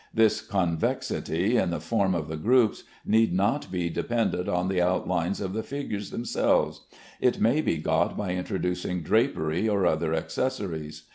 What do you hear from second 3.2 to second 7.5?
not be dependent on the outlines of the figures themselves; it